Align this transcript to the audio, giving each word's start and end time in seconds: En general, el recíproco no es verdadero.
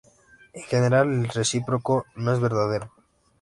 En 0.53 0.63
general, 0.63 1.11
el 1.13 1.29
recíproco 1.29 2.07
no 2.15 2.33
es 2.33 2.39
verdadero. 2.39 2.91